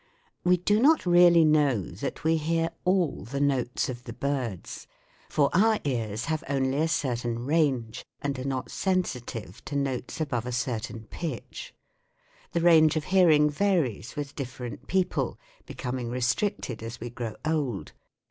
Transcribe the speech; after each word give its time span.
We 0.43 0.57
do 0.57 0.79
not 0.81 1.05
really 1.05 1.45
know 1.45 1.79
that 1.91 2.23
we 2.23 2.37
hear 2.37 2.71
all 2.85 3.23
the 3.23 3.39
notes 3.39 3.87
of 3.87 4.05
the 4.05 4.13
birds; 4.13 4.87
for 5.29 5.51
our 5.53 5.79
ears 5.83 6.25
have 6.25 6.43
only 6.49 6.79
a 6.79 6.87
certain 6.87 7.45
range 7.45 8.03
and 8.19 8.39
are 8.39 8.43
not 8.43 8.71
sensitive 8.71 9.63
to 9.65 9.75
notes 9.75 10.19
above 10.19 10.47
a 10.47 10.51
certain 10.51 11.05
pitch; 11.11 11.75
the 12.51 12.61
range 12.61 12.95
of 12.95 13.03
hearing 13.03 13.47
varies 13.47 14.15
with 14.15 14.33
different 14.35 14.87
people, 14.87 15.37
becoming 15.67 16.09
restricted 16.09 16.81
as 16.81 16.99
we 16.99 17.11
grow 17.11 17.35
old. 17.45 17.91